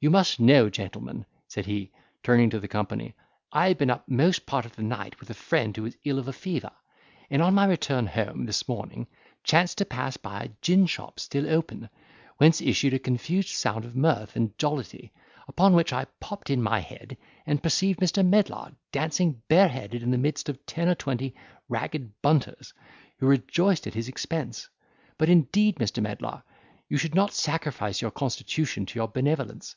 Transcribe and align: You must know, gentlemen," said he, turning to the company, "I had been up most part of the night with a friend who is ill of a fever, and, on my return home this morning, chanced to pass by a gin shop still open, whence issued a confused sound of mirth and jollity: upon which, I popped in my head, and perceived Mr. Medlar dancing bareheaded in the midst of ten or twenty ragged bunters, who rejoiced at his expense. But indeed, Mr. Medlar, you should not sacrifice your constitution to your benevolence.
You 0.00 0.10
must 0.10 0.38
know, 0.38 0.70
gentlemen," 0.70 1.26
said 1.48 1.66
he, 1.66 1.90
turning 2.22 2.50
to 2.50 2.60
the 2.60 2.68
company, 2.68 3.16
"I 3.50 3.66
had 3.66 3.78
been 3.78 3.90
up 3.90 4.08
most 4.08 4.46
part 4.46 4.64
of 4.64 4.76
the 4.76 4.82
night 4.84 5.18
with 5.18 5.28
a 5.28 5.34
friend 5.34 5.76
who 5.76 5.86
is 5.86 5.98
ill 6.04 6.20
of 6.20 6.28
a 6.28 6.32
fever, 6.32 6.70
and, 7.28 7.42
on 7.42 7.54
my 7.54 7.64
return 7.66 8.06
home 8.06 8.46
this 8.46 8.68
morning, 8.68 9.08
chanced 9.42 9.78
to 9.78 9.84
pass 9.84 10.16
by 10.16 10.40
a 10.40 10.50
gin 10.62 10.86
shop 10.86 11.18
still 11.18 11.50
open, 11.50 11.90
whence 12.36 12.60
issued 12.60 12.94
a 12.94 13.00
confused 13.00 13.48
sound 13.48 13.84
of 13.84 13.96
mirth 13.96 14.36
and 14.36 14.56
jollity: 14.56 15.12
upon 15.48 15.72
which, 15.72 15.92
I 15.92 16.04
popped 16.20 16.48
in 16.48 16.62
my 16.62 16.78
head, 16.78 17.16
and 17.44 17.60
perceived 17.60 17.98
Mr. 17.98 18.24
Medlar 18.24 18.70
dancing 18.92 19.42
bareheaded 19.48 20.04
in 20.04 20.12
the 20.12 20.16
midst 20.18 20.48
of 20.48 20.64
ten 20.64 20.86
or 20.88 20.94
twenty 20.94 21.34
ragged 21.68 22.12
bunters, 22.22 22.72
who 23.18 23.26
rejoiced 23.26 23.88
at 23.88 23.94
his 23.94 24.06
expense. 24.06 24.68
But 25.16 25.28
indeed, 25.28 25.74
Mr. 25.74 26.00
Medlar, 26.00 26.44
you 26.90 26.96
should 26.96 27.14
not 27.14 27.34
sacrifice 27.34 28.00
your 28.00 28.10
constitution 28.10 28.86
to 28.86 28.98
your 28.98 29.08
benevolence. 29.08 29.74